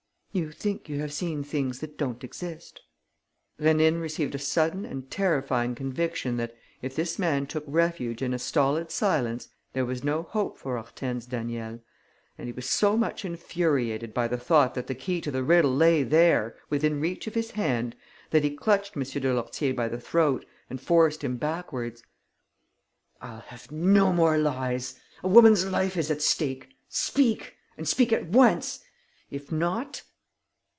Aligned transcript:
"You 0.33 0.53
think 0.53 0.87
you 0.87 0.97
have 0.99 1.11
seen 1.11 1.43
things 1.43 1.79
that 1.79 1.97
don't 1.97 2.23
exist." 2.23 2.79
Rénine 3.59 3.99
received 4.01 4.33
a 4.33 4.39
sudden 4.39 4.85
and 4.85 5.11
terrifying 5.11 5.75
conviction 5.75 6.37
that, 6.37 6.55
if 6.81 6.95
this 6.95 7.19
man 7.19 7.45
took 7.45 7.65
refuge 7.67 8.21
in 8.21 8.33
a 8.33 8.39
stolid 8.39 8.91
silence, 8.91 9.49
there 9.73 9.85
was 9.85 10.05
no 10.05 10.23
hope 10.23 10.57
for 10.57 10.77
Hortense 10.77 11.25
Daniel; 11.25 11.81
and 12.37 12.47
he 12.47 12.53
was 12.53 12.65
so 12.65 12.95
much 12.95 13.25
infuriated 13.25 14.13
by 14.13 14.29
the 14.29 14.37
thought 14.37 14.73
that 14.73 14.87
the 14.87 14.95
key 14.95 15.19
to 15.19 15.31
the 15.31 15.43
riddle 15.43 15.75
lay 15.75 16.01
there, 16.01 16.55
within 16.69 17.01
reach 17.01 17.27
of 17.27 17.35
his 17.35 17.51
hand, 17.51 17.93
that 18.29 18.45
he 18.45 18.55
clutched 18.55 18.95
M. 18.95 19.03
de 19.03 19.33
Lourtier 19.33 19.73
by 19.73 19.89
the 19.89 19.99
throat 19.99 20.45
and 20.69 20.79
forced 20.79 21.25
him 21.25 21.35
backwards: 21.35 22.03
"I'll 23.21 23.41
have 23.41 23.69
no 23.69 24.13
more 24.13 24.37
lies! 24.37 24.97
A 25.23 25.27
woman's 25.27 25.65
life 25.65 25.97
is 25.97 26.09
at 26.09 26.21
stake! 26.21 26.69
Speak... 26.87 27.57
and 27.77 27.85
speak 27.85 28.13
at 28.13 28.27
once! 28.27 28.81
If 29.29 29.51
not 29.51 30.03